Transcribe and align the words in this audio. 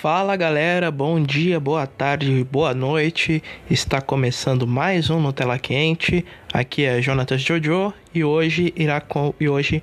Fala 0.00 0.34
galera, 0.34 0.90
bom 0.90 1.22
dia, 1.22 1.60
boa 1.60 1.86
tarde, 1.86 2.42
boa 2.50 2.72
noite. 2.72 3.42
Está 3.70 4.00
começando 4.00 4.66
mais 4.66 5.10
um 5.10 5.20
Nutella 5.20 5.58
Quente. 5.58 6.24
Aqui 6.54 6.84
é 6.86 7.02
Jonatas 7.02 7.42
Jojo 7.42 7.92
e 8.14 8.24
hoje 8.24 8.72
irá 8.74 9.02
e 9.38 9.46
hoje 9.46 9.82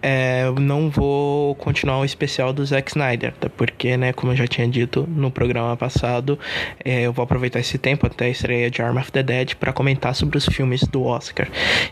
é, 0.00 0.44
não 0.60 0.88
vou 0.88 1.56
continuar 1.56 1.98
o 1.98 2.04
especial 2.04 2.52
do 2.52 2.64
Zack 2.64 2.92
Snyder, 2.92 3.32
tá? 3.32 3.50
porque, 3.50 3.96
né, 3.96 4.12
como 4.12 4.30
eu 4.30 4.36
já 4.36 4.46
tinha 4.46 4.68
dito 4.68 5.04
no 5.08 5.32
programa 5.32 5.76
passado, 5.76 6.38
é, 6.84 7.02
eu 7.02 7.12
vou 7.12 7.24
aproveitar 7.24 7.58
esse 7.58 7.76
tempo 7.76 8.06
até 8.06 8.26
a 8.26 8.30
estreia 8.30 8.70
de 8.70 8.80
Arm 8.80 8.96
of 8.96 9.10
the 9.10 9.22
Dead 9.24 9.56
para 9.56 9.72
comentar 9.72 10.14
sobre 10.14 10.38
os 10.38 10.46
filmes 10.46 10.84
do 10.84 11.02
Oscar. 11.02 11.48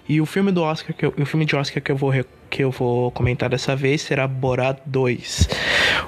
E 0.09 0.21
o 0.21 0.27
filme 0.27 0.53
do 0.53 0.63
Oscar, 0.63 0.95
que 0.95 1.07
eu, 1.07 1.15
o 1.19 1.27
filme 1.27 1.45
de 1.45 1.57
Oscar 1.57 1.83
que 1.83 1.91
eu 1.91 1.97
vou 1.97 2.11
que 2.55 2.63
eu 2.63 2.71
vou 2.71 3.11
comentar 3.11 3.49
dessa 3.49 3.75
vez 3.75 4.03
será 4.03 4.29
Borat 4.29 4.79
2. 4.87 5.49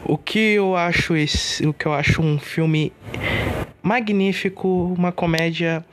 O 0.05 0.17
que 0.17 0.39
eu 0.39 0.77
acho 0.77 1.17
esse, 1.17 1.67
o 1.67 1.73
que 1.73 1.87
eu 1.87 1.93
acho 1.93 2.23
um 2.23 2.39
filme 2.39 2.93
magnífico, 3.83 4.95
uma 4.97 5.11
comédia 5.11 5.85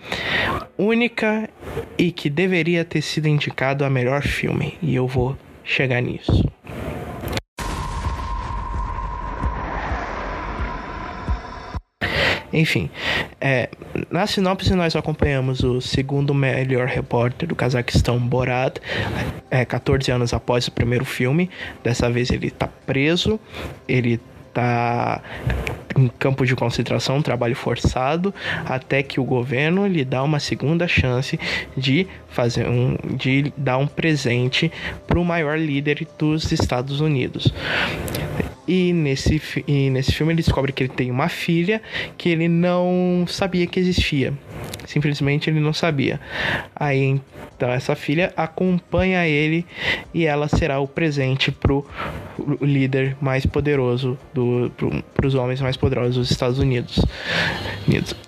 única 0.78 1.50
e 1.98 2.12
que 2.12 2.30
deveria 2.30 2.86
ter 2.86 3.02
sido 3.02 3.28
indicado 3.28 3.84
a 3.84 3.90
melhor 3.90 4.22
filme. 4.22 4.78
E 4.80 4.94
eu 4.94 5.08
vou 5.08 5.36
chegar 5.64 6.00
nisso. 6.02 6.53
Enfim, 12.54 12.90
é, 13.42 13.68
na 14.12 14.28
sinopse 14.28 14.74
nós 14.76 14.96
acompanhamos 14.96 15.64
o 15.64 15.82
segundo 15.82 16.34
melhor 16.36 16.88
repórter 16.88 17.50
do 17.50 17.56
Cazaquistão, 17.56 18.20
Borat, 18.20 18.78
é, 19.50 19.66
14 19.66 20.12
anos 20.12 20.34
após 20.34 20.68
o 20.68 20.72
primeiro 20.72 21.04
filme. 21.04 21.50
Dessa 21.84 22.10
vez 22.12 22.30
ele 22.30 22.48
está 22.48 22.68
preso, 22.68 23.40
ele 23.88 24.22
está 24.50 25.22
em 25.98 26.08
campo 26.08 26.46
de 26.46 26.56
concentração, 26.56 27.22
trabalho 27.22 27.56
forçado, 27.56 28.34
até 28.66 29.02
que 29.02 29.20
o 29.20 29.24
governo 29.24 29.88
lhe 29.88 30.06
dá 30.06 30.24
uma 30.24 30.40
segunda 30.40 30.88
chance 30.88 31.40
de 31.76 32.08
fazer 32.30 32.68
um, 32.68 32.96
de 33.16 33.52
dar 33.58 33.78
um 33.78 33.88
presente 33.88 34.72
para 35.08 35.20
o 35.20 35.26
maior 35.26 35.58
líder 35.58 36.08
dos 36.18 36.52
Estados 36.52 37.00
Unidos. 37.00 37.54
E 38.68 38.94
nesse, 38.94 39.42
e 39.68 39.90
nesse 39.90 40.14
filme 40.14 40.34
ele 40.34 40.42
descobre 40.42 40.72
que 40.72 40.84
ele 40.84 40.94
tem 40.94 41.12
uma 41.12 41.28
filha 41.28 41.82
que 42.18 42.30
ele 42.30 42.48
não 42.48 43.26
sabia 43.28 43.68
que 43.68 43.80
existia. 43.80 44.34
Simplesmente 44.86 45.50
ele 45.50 45.60
não 45.60 45.74
sabia. 45.74 46.20
Aí 46.76 47.20
então 47.56 47.72
essa 47.72 47.96
filha 47.96 48.34
acompanha 48.36 49.26
ele 49.28 49.66
e 50.14 50.26
ela 50.26 50.48
será 50.48 50.80
o 50.80 50.88
presente 50.88 51.52
pro 51.52 51.86
líder 52.62 53.16
mais 53.22 53.46
poderoso 53.46 54.18
do 54.34 54.72
para 55.14 55.28
os 55.28 55.36
homens 55.36 55.62
mais 55.62 55.78
poderosos 55.78 56.16
dos 56.18 56.32
Estados 56.32 56.60
Unidos. 56.60 57.00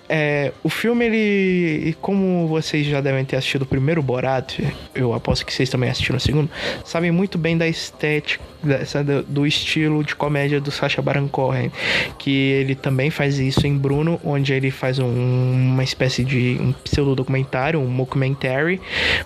É, 0.08 0.52
o 0.62 0.68
filme 0.68 1.04
ele, 1.04 1.96
como 2.00 2.46
vocês 2.46 2.86
já 2.86 3.00
devem 3.00 3.24
ter 3.24 3.36
assistido 3.36 3.62
o 3.62 3.66
primeiro 3.66 4.00
Borat, 4.02 4.60
eu 4.94 5.12
aposto 5.12 5.44
que 5.44 5.52
vocês 5.52 5.68
também 5.68 5.90
assistiram 5.90 6.16
o 6.16 6.20
segundo, 6.20 6.48
sabem 6.84 7.10
muito 7.10 7.36
bem 7.36 7.58
da 7.58 7.66
estética, 7.66 8.42
dessa, 8.62 9.02
do 9.04 9.46
estilo 9.46 10.04
de 10.04 10.14
comédia 10.14 10.60
do 10.60 10.70
Sacha 10.70 11.02
Baron 11.02 11.28
Cohen, 11.28 11.72
que 12.18 12.30
ele 12.30 12.74
também 12.74 13.10
faz 13.10 13.38
isso 13.38 13.66
em 13.66 13.76
Bruno, 13.76 14.20
onde 14.24 14.52
ele 14.52 14.70
faz 14.70 14.98
um, 14.98 15.06
uma 15.06 15.82
espécie 15.82 16.24
de 16.24 16.45
um 16.54 16.72
pseudo 16.72 17.14
documentário, 17.14 17.80
um 17.80 17.88
mockumentary, 17.88 18.80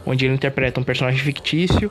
onde 0.07 0.25
ele 0.25 0.35
interpreta 0.35 0.81
um 0.81 0.85
personagem 0.85 1.21
fictício 1.21 1.91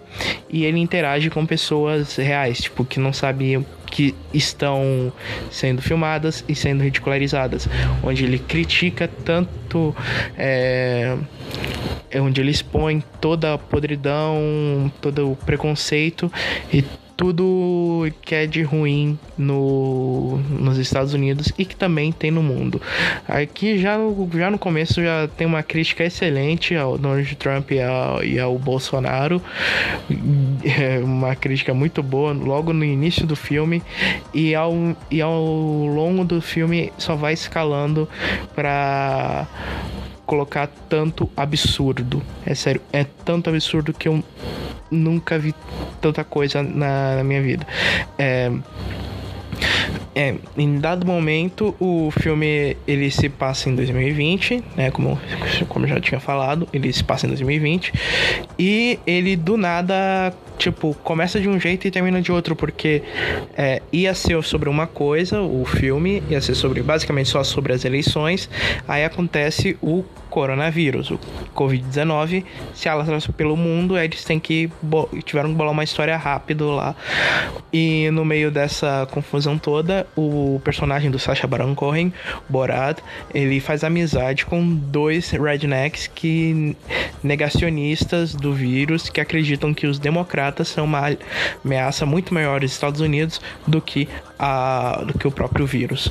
e 0.49 0.65
ele 0.65 0.79
interage 0.79 1.29
com 1.29 1.45
pessoas 1.45 2.15
reais, 2.15 2.59
tipo 2.59 2.83
que 2.83 2.99
não 2.99 3.13
sabiam 3.13 3.65
que 3.89 4.15
estão 4.33 5.11
sendo 5.51 5.81
filmadas 5.81 6.43
e 6.47 6.55
sendo 6.55 6.83
ridicularizadas, 6.83 7.67
onde 8.03 8.23
ele 8.23 8.39
critica 8.39 9.09
tanto 9.25 9.95
é, 10.37 11.17
onde 12.15 12.41
ele 12.41 12.51
expõe 12.51 13.03
toda 13.19 13.53
a 13.53 13.57
podridão, 13.57 14.91
todo 15.01 15.31
o 15.31 15.35
preconceito 15.35 16.31
e 16.71 16.83
tudo 17.19 18.09
que 18.21 18.33
é 18.33 18.47
de 18.47 18.63
ruim 18.63 19.19
no, 19.37 20.37
nos 20.49 20.77
Estados 20.77 21.13
Unidos 21.13 21.51
e 21.57 21.65
que 21.65 21.75
também 21.75 22.13
tem 22.13 22.31
no 22.31 22.41
mundo. 22.41 22.81
Aqui 23.27 23.77
já, 23.77 23.97
já 24.37 24.49
no 24.49 24.57
começo 24.57 25.03
já 25.03 25.27
tem 25.27 25.45
uma 25.45 25.61
crítica 25.61 26.05
excelente 26.05 26.73
ao 26.77 26.97
Donald 26.97 27.35
Trump 27.35 27.71
e 27.71 27.81
ao, 27.81 28.23
e 28.23 28.39
ao 28.39 28.57
Bolsonaro, 28.57 29.41
é 30.63 30.99
uma 31.03 31.35
crítica 31.35 31.73
muito 31.73 32.01
boa 32.01 32.31
logo 32.31 32.71
no 32.71 32.85
início 32.85 33.27
do 33.27 33.35
filme 33.35 33.83
e 34.33 34.55
ao, 34.55 34.73
e 35.11 35.21
ao 35.21 35.43
longo 35.43 36.23
do 36.23 36.41
filme 36.41 36.93
só 36.97 37.17
vai 37.17 37.33
escalando 37.33 38.07
para 38.55 39.45
colocar 40.25 40.67
tanto 40.87 41.29
absurdo. 41.35 42.23
É 42.45 42.55
sério, 42.55 42.81
é 42.93 43.03
tanto 43.25 43.49
absurdo 43.49 43.91
que 43.91 44.07
eu 44.07 44.23
nunca 44.91 45.37
vi 45.37 45.53
tanta 46.01 46.23
coisa 46.23 46.63
na, 46.63 47.17
na 47.17 47.23
minha 47.23 47.41
vida. 47.41 47.65
É, 48.17 48.51
é, 50.15 50.35
em 50.57 50.79
dado 50.79 51.05
momento, 51.05 51.75
o 51.79 52.11
filme 52.11 52.75
ele 52.87 53.09
se 53.11 53.29
passa 53.29 53.69
em 53.69 53.75
2020, 53.75 54.63
né? 54.75 54.91
Como, 54.91 55.19
como 55.67 55.87
já 55.87 55.99
tinha 55.99 56.19
falado, 56.19 56.67
ele 56.73 56.91
se 56.91 57.03
passa 57.03 57.25
em 57.25 57.29
2020 57.29 57.93
e 58.57 58.99
ele 59.05 59.35
do 59.35 59.57
nada 59.57 60.33
tipo, 60.57 60.93
começa 61.03 61.39
de 61.39 61.47
um 61.47 61.57
jeito 61.57 61.87
e 61.87 61.91
termina 61.91 62.21
de 62.21 62.31
outro, 62.31 62.53
porque 62.53 63.01
é, 63.57 63.81
ia 63.93 64.13
ser 64.13 64.43
sobre 64.43 64.67
uma 64.67 64.85
coisa, 64.85 65.41
o 65.41 65.63
filme 65.63 66.21
ia 66.29 66.41
ser 66.41 66.53
sobre 66.53 66.83
basicamente 66.83 67.29
só 67.29 67.43
sobre 67.43 67.71
as 67.71 67.85
eleições, 67.85 68.49
aí 68.85 69.05
acontece 69.05 69.77
o 69.81 70.03
coronavírus, 70.39 71.11
o 71.11 71.19
Covid-19, 71.53 72.45
se 72.73 72.87
alastra 72.87 73.33
pelo 73.33 73.57
mundo, 73.57 73.97
eles 73.97 74.23
têm 74.23 74.39
que 74.39 74.71
tiveram 75.25 75.49
que 75.49 75.55
bolar 75.55 75.73
uma 75.73 75.83
história 75.83 76.15
rápido 76.15 76.71
lá. 76.71 76.95
E 77.73 78.09
no 78.11 78.23
meio 78.23 78.49
dessa 78.49 79.05
confusão 79.11 79.57
toda, 79.57 80.07
o 80.15 80.61
personagem 80.63 81.11
do 81.11 81.19
Sacha 81.19 81.45
Baron 81.45 81.75
Cohen, 81.75 82.13
Borat, 82.47 82.99
ele 83.33 83.59
faz 83.59 83.83
amizade 83.83 84.45
com 84.45 84.65
dois 84.65 85.31
rednecks 85.31 86.07
que 86.07 86.73
negacionistas 87.21 88.33
do 88.33 88.53
vírus 88.53 89.09
que 89.09 89.19
acreditam 89.19 89.73
que 89.73 89.87
os 89.87 89.99
democratas 89.99 90.69
são 90.69 90.85
uma 90.85 91.17
ameaça 91.65 92.05
muito 92.05 92.33
maior 92.33 92.61
aos 92.61 92.71
Estados 92.71 93.01
Unidos 93.01 93.41
do 93.67 93.81
que, 93.81 94.07
a, 94.39 95.03
do 95.05 95.19
que 95.19 95.27
o 95.27 95.31
próprio 95.31 95.65
vírus. 95.65 96.09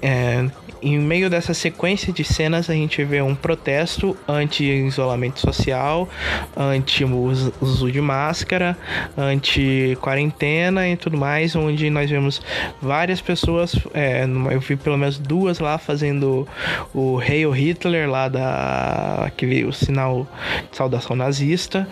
É, 0.00 0.46
em 0.82 0.98
meio 0.98 1.28
dessa 1.30 1.54
sequência 1.54 2.12
de 2.12 2.24
cenas, 2.24 2.68
a 2.70 2.74
gente 2.74 3.02
vê 3.04 3.22
um 3.22 3.34
protesto 3.34 4.16
anti-isolamento 4.28 5.40
social, 5.40 6.08
anti-uso 6.56 7.90
de 7.90 8.00
máscara, 8.00 8.76
anti-quarentena 9.16 10.88
e 10.88 10.96
tudo 10.96 11.16
mais, 11.16 11.54
onde 11.56 11.90
nós 11.90 12.10
vemos 12.10 12.40
várias 12.80 13.20
pessoas, 13.20 13.74
é, 13.94 14.24
eu 14.50 14.60
vi 14.60 14.76
pelo 14.76 14.96
menos 14.96 15.18
duas 15.18 15.58
lá 15.58 15.78
fazendo 15.78 16.46
o 16.94 17.18
Hail 17.18 17.50
Hitler 17.50 18.08
lá 18.08 18.28
da 18.28 19.24
aquele 19.26 19.64
o 19.64 19.72
sinal 19.72 20.26
de 20.70 20.76
saudação 20.76 21.16
nazista, 21.16 21.88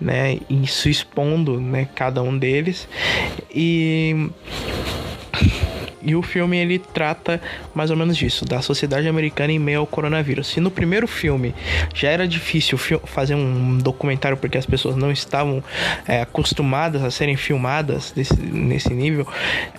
né? 0.00 0.38
Isso 0.48 0.88
expondo, 0.88 1.60
né, 1.60 1.88
cada 1.94 2.22
um 2.22 2.36
deles 2.36 2.88
e 3.54 4.30
e 6.02 6.14
o 6.14 6.22
filme 6.22 6.58
ele 6.58 6.78
trata 6.78 7.40
mais 7.74 7.90
ou 7.90 7.96
menos 7.96 8.16
disso, 8.16 8.44
da 8.44 8.62
sociedade 8.62 9.08
americana 9.08 9.52
em 9.52 9.58
meio 9.58 9.80
ao 9.80 9.86
coronavírus. 9.86 10.48
Se 10.48 10.60
no 10.60 10.70
primeiro 10.70 11.06
filme 11.06 11.54
já 11.94 12.08
era 12.08 12.26
difícil 12.26 12.78
fazer 12.78 13.34
um 13.34 13.78
documentário 13.78 14.36
porque 14.36 14.58
as 14.58 14.66
pessoas 14.66 14.96
não 14.96 15.10
estavam 15.10 15.62
é, 16.06 16.22
acostumadas 16.22 17.02
a 17.02 17.10
serem 17.10 17.36
filmadas 17.36 18.12
desse, 18.12 18.40
nesse 18.40 18.92
nível, 18.92 19.26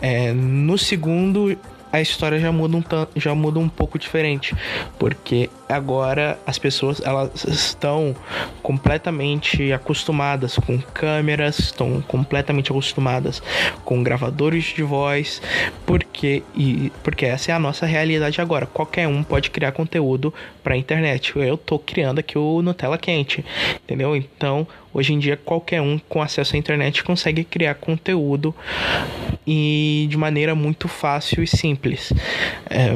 é, 0.01 0.31
no 0.34 0.78
segundo 0.78 1.57
a 1.92 2.00
história 2.00 2.40
já 2.40 2.51
muda 2.51 2.78
um 2.78 2.84
já 3.16 3.36
muda 3.36 3.60
um 3.60 3.68
pouco 3.68 4.00
diferente, 4.00 4.56
porque 4.98 5.50
agora 5.71 6.38
as 6.45 6.57
pessoas 6.57 7.01
elas 7.03 7.45
estão 7.45 8.15
completamente 8.62 9.71
acostumadas 9.71 10.56
com 10.56 10.79
câmeras, 10.79 11.59
estão 11.59 12.01
completamente 12.01 12.71
acostumadas 12.71 13.41
com 13.83 14.03
gravadores 14.03 14.65
de 14.65 14.83
voz, 14.83 15.41
porque 15.85 16.44
e 16.56 16.91
porque 17.03 17.25
essa 17.25 17.51
é 17.51 17.56
a 17.56 17.59
nossa 17.59 17.85
realidade 17.85 18.41
agora. 18.41 18.65
Qualquer 18.65 19.07
um 19.07 19.23
pode 19.23 19.50
criar 19.50 19.71
conteúdo 19.71 20.33
para 20.63 20.77
internet. 20.77 21.33
Eu 21.35 21.57
tô 21.57 21.79
criando 21.79 22.19
aqui 22.19 22.38
o 22.38 22.62
Nutella 22.62 22.97
quente, 22.97 23.44
entendeu? 23.83 24.15
Então, 24.15 24.68
hoje 24.94 25.13
em 25.13 25.19
dia 25.19 25.38
qualquer 25.38 25.81
um 25.81 26.00
com 26.09 26.21
acesso 26.21 26.56
à 26.56 26.59
internet 26.59 27.03
consegue 27.03 27.44
criar 27.44 27.75
conteúdo 27.75 28.53
e 29.45 30.07
de 30.09 30.18
maneira 30.18 30.53
muito 30.53 30.88
fácil 30.88 31.44
e 31.44 31.47
simples. 31.47 32.13
É... 32.69 32.91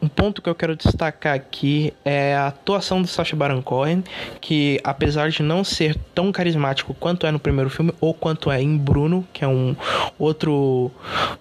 Um, 0.00 0.08
ponto 0.08 0.42
que 0.42 0.48
eu 0.48 0.54
quero 0.54 0.76
destacar 0.76 1.34
aqui 1.34 1.92
é 2.04 2.34
a 2.34 2.48
atuação 2.48 3.00
do 3.00 3.08
Sacha 3.08 3.36
Baron 3.36 3.62
Cohen, 3.62 4.02
que 4.40 4.80
apesar 4.82 5.30
de 5.30 5.42
não 5.42 5.64
ser 5.64 5.96
tão 6.14 6.32
carismático 6.32 6.94
quanto 6.94 7.26
é 7.26 7.30
no 7.30 7.38
primeiro 7.38 7.70
filme 7.70 7.92
ou 8.00 8.12
quanto 8.14 8.50
é 8.50 8.60
em 8.60 8.76
Bruno, 8.76 9.26
que 9.32 9.44
é 9.44 9.48
um 9.48 9.74
outro 10.18 10.90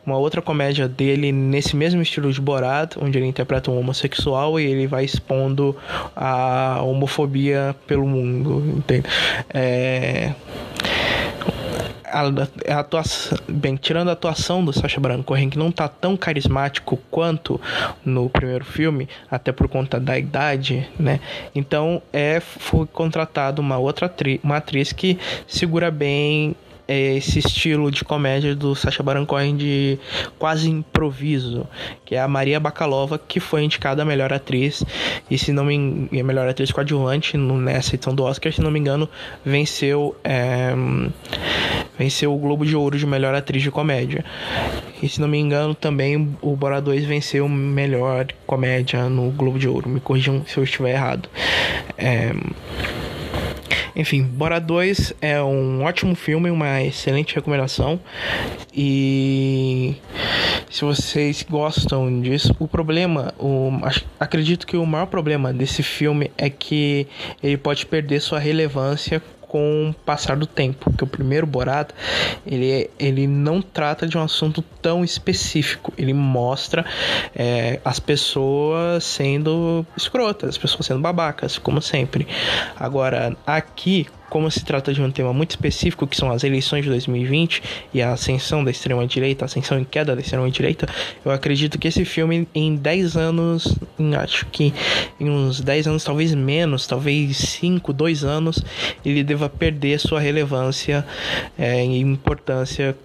uma 0.06 0.18
outra 0.18 0.42
comédia 0.42 0.88
dele 0.88 1.32
nesse 1.32 1.76
mesmo 1.76 2.02
estilo 2.02 2.32
de 2.32 2.40
Borat, 2.42 2.96
onde 2.98 3.18
ele 3.18 3.28
interpreta 3.28 3.72
um 3.72 3.80
homossexual 3.80 4.60
e 4.60 4.66
ele 4.66 4.88
vai 4.88 5.04
expondo 5.04 5.76
a 6.16 6.82
homofobia 6.84 7.76
pelo 7.86 8.08
mundo, 8.08 8.64
entende? 8.78 9.08
É 9.54 10.34
a, 12.08 12.74
a 12.74 12.80
atuação, 12.80 13.38
bem, 13.48 13.76
tirando 13.76 14.10
a 14.10 14.14
atuação 14.14 14.64
do 14.64 14.74
Sacha 14.74 15.00
Baron 15.00 15.24
Cohen, 15.24 15.50
que 15.50 15.58
não 15.58 15.72
tá 15.72 15.88
tão 15.88 16.16
carismático 16.16 16.98
quanto 17.12 17.60
no 18.04 18.30
primeiro 18.30 18.66
filme, 18.66 19.08
até 19.30 19.52
por 19.52 19.68
conta 19.68 20.00
da 20.00 20.18
idade, 20.18 20.88
né? 21.00 21.20
Então, 21.54 22.02
é 22.12 22.40
foi 22.40 22.86
contratado 22.88 23.62
uma 23.62 23.78
outra 23.78 24.06
atriz, 24.06 24.40
uma 24.44 24.58
atriz 24.58 24.92
que 24.92 25.20
segura 25.48 25.92
bem 25.92 26.56
esse 26.88 27.40
estilo 27.40 27.92
de 27.92 28.04
comédia 28.04 28.56
do 28.56 28.76
Sacha 28.76 29.04
Baron 29.04 29.26
Cohen 29.26 29.56
de 29.56 30.00
quase 30.40 30.70
improviso, 30.70 31.68
que 32.06 32.16
é 32.16 32.22
a 32.22 32.28
Maria 32.28 32.60
Bakalova, 32.60 33.18
que 33.20 33.40
foi 33.40 33.64
indicada 33.64 34.02
a 34.02 34.06
melhor 34.06 34.32
atriz 34.32 34.84
e 35.30 35.38
se 35.38 35.52
não 35.52 35.66
me 35.66 36.10
a 36.20 36.24
melhor 36.24 36.48
atriz 36.48 36.72
coadjuvante 36.72 37.38
nessa 37.38 37.96
edição 37.96 38.16
do 38.16 38.24
Oscar, 38.24 38.54
se 38.54 38.62
não 38.62 38.72
me 38.72 38.80
engano, 38.80 39.10
venceu 39.46 40.16
é, 40.24 40.74
venceu 41.98 42.34
o 42.34 42.38
Globo 42.38 42.66
de 42.66 42.76
Ouro 42.76 42.98
de 42.98 43.06
melhor 43.06 43.34
atriz 43.34 43.62
de 43.62 43.72
comédia. 43.72 44.24
E 45.02 45.10
se 45.10 45.20
não 45.20 45.28
me 45.28 45.38
engano, 45.38 45.76
também 45.76 46.36
o 46.42 46.56
Bora 46.56 46.82
2 46.82 47.06
venceu 47.06 47.48
melhor 47.48 48.28
comédia 48.46 49.10
no 49.10 49.32
Globo 49.32 49.60
de 49.60 49.68
Ouro. 49.68 49.90
Me 49.90 50.00
corrijam 50.00 50.44
se 50.46 50.58
eu 50.58 50.64
estiver 50.64 50.92
errado. 50.92 51.30
É, 51.98 52.32
enfim, 53.96 54.24
Bora 54.24 54.60
2 54.60 55.14
é 55.22 55.42
um 55.42 55.84
ótimo 55.84 56.16
filme, 56.16 56.50
uma 56.50 56.84
excelente 56.84 57.36
recomendação. 57.36 58.00
E 58.74 59.96
se 60.70 60.84
vocês 60.84 61.46
gostam 61.50 62.22
disso, 62.22 62.56
o 62.60 62.68
problema, 62.68 63.34
o, 63.40 63.72
acredito 64.20 64.68
que 64.68 64.78
o 64.78 64.86
maior 64.86 65.08
problema 65.08 65.52
desse 65.52 65.82
filme 65.82 66.32
é 66.38 66.50
que 66.50 67.08
ele 67.42 67.58
pode 67.58 67.86
perder 67.86 68.20
sua 68.22 68.40
relevância 68.40 69.22
com 69.48 69.90
o 69.90 69.94
passar 69.94 70.36
do 70.36 70.46
tempo, 70.46 70.86
porque 70.86 71.04
o 71.04 71.08
primeiro 71.08 71.48
Borat 71.48 71.92
ele, 72.46 72.90
ele 73.00 73.28
não 73.28 73.62
trata 73.62 74.08
de 74.08 74.18
um 74.18 74.22
assunto 74.22 74.62
tão 74.82 75.04
específico, 75.04 75.94
ele 75.98 76.14
mostra 76.14 76.86
é, 77.36 77.80
as 77.84 78.00
pessoas 78.00 79.04
sendo 79.04 79.86
escrotas, 79.96 80.50
as 80.50 80.58
pessoas 80.58 80.86
sendo 80.86 81.00
babacas, 81.00 81.58
como 81.58 81.82
sempre. 81.82 82.28
Agora, 82.76 83.36
aqui, 83.46 84.08
como 84.30 84.50
se 84.52 84.64
trata 84.64 84.94
de 84.94 85.02
um 85.02 85.12
tema 85.12 85.34
muito 85.34 85.52
específico, 85.52 86.08
que 86.08 86.16
são 86.16 86.32
as 86.32 86.44
eleições 86.44 86.84
de 86.84 86.90
2020 86.90 87.62
e 87.94 88.02
a 88.02 88.14
ascensão 88.14 88.64
da 88.64 88.72
extrema-direita, 88.72 89.46
a 89.46 89.48
ascensão 89.48 89.80
e 89.80 89.86
queda 89.86 90.16
da 90.16 90.22
extrema-direita, 90.22 90.88
eu 91.24 91.32
acredito 91.32 91.80
que 91.80 91.88
esse 91.88 92.04
filme, 92.06 92.48
em 92.54 92.76
10 92.76 93.18
anos, 93.18 93.78
em, 93.98 94.16
acho 94.16 94.46
que 94.48 94.74
em 95.20 95.30
uns 95.30 95.62
10 95.62 95.88
anos, 95.88 96.04
talvez 96.04 96.34
menos, 96.34 96.88
talvez 96.88 97.38
5, 97.38 97.94
2 97.94 98.24
anos, 98.24 98.64
ele 99.06 99.24
deva 99.24 99.50
perder 99.50 100.00
sua 100.00 100.20
relevância 100.20 101.06
é, 101.58 101.86
e 101.86 102.00
importância 102.00 102.96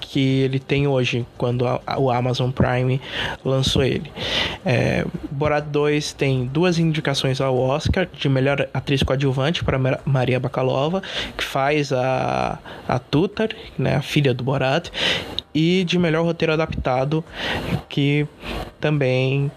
que 0.00 0.42
ele 0.42 0.58
tem 0.58 0.86
hoje, 0.86 1.26
quando 1.36 1.66
a, 1.66 1.80
a, 1.86 1.98
o 1.98 2.10
Amazon 2.10 2.50
Prime 2.50 3.00
lançou 3.44 3.82
ele. 3.82 4.10
É, 4.64 5.04
Borat 5.30 5.64
2 5.64 6.12
tem 6.12 6.46
duas 6.46 6.78
indicações 6.78 7.40
ao 7.40 7.58
Oscar 7.58 8.06
de 8.12 8.28
melhor 8.28 8.68
atriz 8.72 9.02
coadjuvante 9.02 9.64
para 9.64 10.00
Maria 10.04 10.38
Bakalova, 10.38 11.02
que 11.36 11.44
faz 11.44 11.92
a, 11.92 12.58
a 12.86 12.98
Tutar, 12.98 13.48
né, 13.78 13.96
a 13.96 14.02
filha 14.02 14.32
do 14.32 14.44
Borat, 14.44 14.90
e 15.54 15.84
de 15.84 15.98
melhor 15.98 16.24
roteiro 16.24 16.52
adaptado, 16.52 17.24
que 17.88 18.26
também 18.80 19.50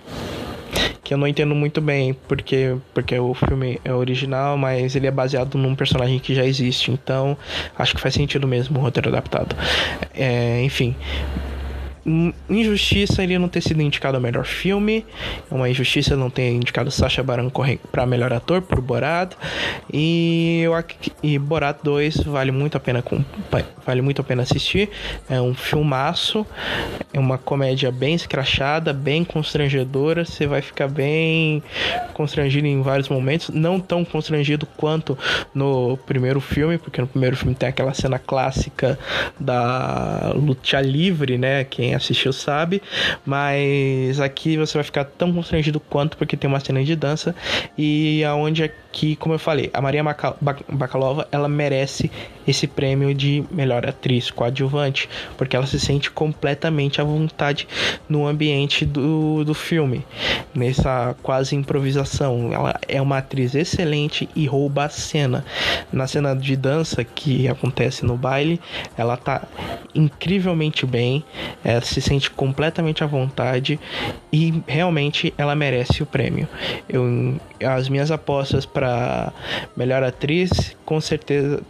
que 1.07 1.13
eu 1.13 1.17
não 1.17 1.25
entendo 1.25 1.55
muito 1.55 1.79
bem 1.79 2.13
porque 2.27 2.75
porque 2.93 3.17
o 3.17 3.33
filme 3.33 3.79
é 3.85 3.93
original, 3.93 4.57
mas 4.57 4.93
ele 4.93 5.07
é 5.07 5.11
baseado 5.11 5.57
num 5.57 5.73
personagem 5.73 6.19
que 6.19 6.35
já 6.35 6.43
existe, 6.43 6.91
então 6.91 7.37
acho 7.79 7.95
que 7.95 8.01
faz 8.01 8.13
sentido 8.13 8.45
mesmo 8.45 8.77
o 8.77 8.81
roteiro 8.81 9.07
adaptado. 9.07 9.55
É, 10.13 10.61
enfim, 10.63 10.93
injustiça 12.49 13.23
ele 13.23 13.37
não 13.37 13.49
ter 13.49 13.61
sido 13.61 13.81
indicado 13.81 14.15
ao 14.15 14.21
melhor 14.21 14.45
filme, 14.45 15.05
é 15.51 15.53
uma 15.53 15.69
injustiça 15.69 16.15
não 16.15 16.29
ter 16.29 16.49
indicado 16.49 16.89
Sacha 16.89 17.21
Baron 17.21 17.49
Cohen 17.49 17.79
para 17.91 18.05
melhor 18.05 18.31
ator 18.31 18.61
por 18.61 18.79
Borat. 18.81 19.33
E 19.91 20.61
eu 20.63 20.73
e 21.21 21.37
Borat 21.37 21.79
2 21.83 22.17
vale 22.23 22.51
muito 22.51 22.77
a 22.77 22.79
pena 22.79 23.03
vale 23.85 24.01
muito 24.01 24.21
a 24.21 24.23
pena 24.23 24.43
assistir, 24.43 24.89
é 25.29 25.39
um 25.39 25.53
filmaço, 25.53 26.45
é 27.13 27.19
uma 27.19 27.37
comédia 27.37 27.91
bem 27.91 28.15
escrachada, 28.15 28.91
bem 28.91 29.23
constrangedora, 29.23 30.25
você 30.25 30.45
vai 30.45 30.61
ficar 30.61 30.87
bem 30.89 31.63
constrangido 32.13 32.67
em 32.67 32.81
vários 32.81 33.07
momentos, 33.07 33.49
não 33.49 33.79
tão 33.79 34.03
constrangido 34.03 34.65
quanto 34.77 35.17
no 35.53 35.97
primeiro 36.05 36.41
filme, 36.41 36.77
porque 36.77 36.99
no 36.99 37.07
primeiro 37.07 37.37
filme 37.37 37.55
tem 37.55 37.69
aquela 37.69 37.93
cena 37.93 38.19
clássica 38.19 38.99
da 39.39 40.33
luta 40.35 40.81
livre, 40.81 41.37
né, 41.37 41.63
quem 41.63 41.96
assistiu 41.97 42.31
sabe, 42.31 42.81
mas 43.25 44.19
aqui 44.19 44.57
você 44.57 44.77
vai 44.77 44.83
ficar 44.83 45.05
tão 45.05 45.33
constrangido 45.33 45.79
quanto 45.79 46.17
porque 46.17 46.37
tem 46.37 46.49
uma 46.49 46.59
cena 46.59 46.83
de 46.83 46.95
dança 46.95 47.35
e 47.77 48.23
aonde 48.23 48.63
aqui, 48.63 49.15
como 49.15 49.35
eu 49.35 49.39
falei, 49.39 49.69
a 49.73 49.81
Maria 49.81 50.03
Bakalova, 50.69 51.27
ela 51.31 51.47
merece 51.47 52.09
esse 52.47 52.65
prêmio 52.65 53.13
de 53.13 53.43
melhor 53.51 53.85
atriz 53.85 54.31
coadjuvante, 54.31 55.09
porque 55.37 55.55
ela 55.55 55.65
se 55.65 55.79
sente 55.79 56.09
completamente 56.09 57.01
à 57.01 57.03
vontade 57.03 57.67
no 58.07 58.25
ambiente 58.25 58.85
do, 58.85 59.43
do 59.43 59.53
filme, 59.53 60.05
nessa 60.55 61.15
quase 61.21 61.55
improvisação. 61.55 62.53
Ela 62.53 62.79
é 62.87 63.01
uma 63.01 63.17
atriz 63.17 63.53
excelente 63.53 64.29
e 64.35 64.47
rouba 64.47 64.85
a 64.85 64.89
cena. 64.89 65.43
Na 65.91 66.07
cena 66.07 66.33
de 66.33 66.55
dança 66.55 67.03
que 67.03 67.47
acontece 67.47 68.05
no 68.05 68.15
baile, 68.17 68.59
ela 68.97 69.17
tá 69.17 69.43
incrivelmente 69.93 70.85
bem, 70.85 71.23
ela 71.77 71.85
se 71.85 72.01
sente 72.01 72.29
completamente 72.31 73.03
à 73.03 73.07
vontade 73.07 73.79
e 74.33 74.61
realmente 74.67 75.33
ela 75.37 75.55
merece 75.55 76.01
o 76.01 76.05
prêmio. 76.05 76.47
Eu, 76.89 77.35
as 77.63 77.87
minhas 77.87 78.11
apostas 78.11 78.65
para 78.65 79.31
melhor 79.75 80.03
atriz, 80.03 80.75
com 80.85 80.99
certeza, 80.99 81.61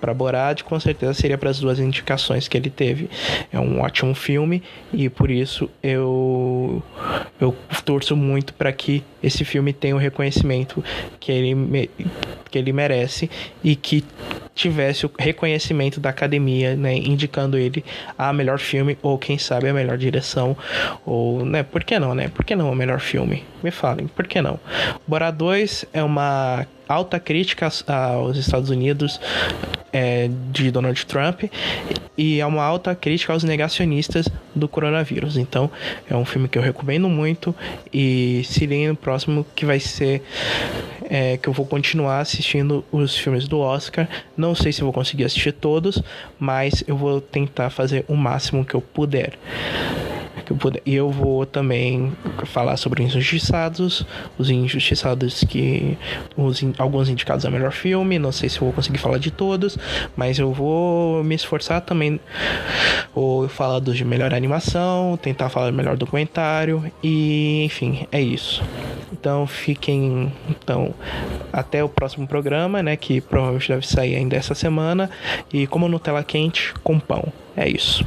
para 0.00 0.14
Borat, 0.14 0.62
com 0.62 0.78
certeza 0.80 1.14
seria 1.14 1.36
para 1.36 1.50
as 1.50 1.60
duas 1.60 1.78
indicações 1.78 2.48
que 2.48 2.56
ele 2.56 2.70
teve. 2.70 3.10
É 3.52 3.60
um 3.60 3.80
ótimo 3.80 4.14
filme 4.14 4.62
e 4.92 5.08
por 5.08 5.30
isso 5.30 5.68
eu 5.82 6.82
eu 7.40 7.54
torço 7.84 8.16
muito 8.16 8.54
para 8.54 8.72
que 8.72 9.04
esse 9.26 9.44
filme 9.44 9.72
tenha 9.72 9.94
o 9.94 9.98
reconhecimento 9.98 10.82
que 11.18 11.32
ele 11.32 11.90
que 12.50 12.58
ele 12.58 12.72
merece 12.72 13.28
e 13.62 13.74
que 13.74 14.04
tivesse 14.54 15.04
o 15.04 15.10
reconhecimento 15.18 16.00
da 16.00 16.08
academia, 16.08 16.74
né, 16.74 16.96
indicando 16.96 17.58
ele 17.58 17.84
a 18.16 18.32
melhor 18.32 18.58
filme 18.58 18.96
ou 19.02 19.18
quem 19.18 19.36
sabe 19.36 19.68
a 19.68 19.74
melhor 19.74 19.98
direção 19.98 20.56
ou, 21.04 21.44
né, 21.44 21.62
por 21.62 21.84
que 21.84 21.98
não, 21.98 22.14
né? 22.14 22.28
Por 22.28 22.44
que 22.44 22.56
não 22.56 22.70
o 22.70 22.74
melhor 22.74 23.00
filme? 23.00 23.44
Me 23.62 23.70
falem, 23.70 24.06
por 24.06 24.26
que 24.26 24.40
não? 24.40 24.58
Bora 25.06 25.30
2 25.30 25.86
é 25.92 26.02
uma 26.02 26.66
alta 26.88 27.18
crítica 27.18 27.68
aos 27.86 28.36
Estados 28.36 28.70
Unidos 28.70 29.20
é, 29.92 30.30
de 30.52 30.70
Donald 30.70 31.04
Trump 31.04 31.44
e 32.16 32.40
é 32.40 32.46
uma 32.46 32.62
alta 32.62 32.94
crítica 32.94 33.32
aos 33.32 33.44
negacionistas 33.44 34.28
do 34.54 34.68
coronavírus. 34.68 35.36
Então 35.36 35.70
é 36.08 36.16
um 36.16 36.24
filme 36.24 36.48
que 36.48 36.58
eu 36.58 36.62
recomendo 36.62 37.08
muito 37.08 37.54
e 37.92 38.42
se 38.44 38.66
ligue 38.66 38.88
no 38.88 38.96
próximo 38.96 39.46
que 39.54 39.64
vai 39.64 39.80
ser 39.80 40.22
é, 41.08 41.36
que 41.36 41.48
eu 41.48 41.52
vou 41.52 41.66
continuar 41.66 42.20
assistindo 42.20 42.84
os 42.90 43.16
filmes 43.16 43.46
do 43.46 43.58
Oscar. 43.60 44.08
Não 44.36 44.54
sei 44.54 44.72
se 44.72 44.82
vou 44.82 44.92
conseguir 44.92 45.24
assistir 45.24 45.52
todos, 45.52 46.02
mas 46.38 46.82
eu 46.86 46.96
vou 46.96 47.20
tentar 47.20 47.70
fazer 47.70 48.04
o 48.08 48.16
máximo 48.16 48.64
que 48.64 48.74
eu 48.74 48.80
puder 48.80 49.34
que 50.46 50.52
eu 50.52 50.56
puder. 50.56 50.80
E 50.86 50.94
eu 50.94 51.10
vou 51.10 51.44
também 51.44 52.12
falar 52.44 52.76
sobre 52.76 53.02
Injustiçados, 53.02 54.06
os 54.38 54.48
Injustiçados 54.48 55.44
que. 55.44 55.98
Os, 56.36 56.64
alguns 56.78 57.08
indicados 57.08 57.44
a 57.44 57.50
melhor 57.50 57.72
filme. 57.72 58.18
Não 58.18 58.32
sei 58.32 58.48
se 58.48 58.56
eu 58.56 58.60
vou 58.60 58.72
conseguir 58.72 58.98
falar 58.98 59.18
de 59.18 59.30
todos, 59.30 59.76
mas 60.16 60.38
eu 60.38 60.52
vou 60.52 61.22
me 61.24 61.34
esforçar 61.34 61.80
também. 61.80 62.20
Ou 63.14 63.48
falar 63.48 63.80
dos 63.80 63.96
de 63.96 64.04
melhor 64.04 64.32
animação, 64.32 65.18
tentar 65.20 65.48
falar 65.48 65.72
melhor 65.72 65.96
documentário. 65.96 66.84
E 67.02 67.64
enfim, 67.64 68.06
é 68.12 68.20
isso. 68.20 68.62
Então 69.12 69.46
fiquem. 69.46 70.32
Então, 70.48 70.94
até 71.52 71.82
o 71.82 71.88
próximo 71.88 72.26
programa, 72.26 72.82
né? 72.82 72.96
Que 72.96 73.20
provavelmente 73.20 73.68
deve 73.68 73.86
sair 73.86 74.14
ainda 74.14 74.36
essa 74.36 74.54
semana. 74.54 75.10
E 75.52 75.66
como 75.66 75.88
Nutella 75.88 76.22
quente 76.22 76.72
com 76.84 77.00
pão. 77.00 77.32
É 77.56 77.68
isso. 77.68 78.06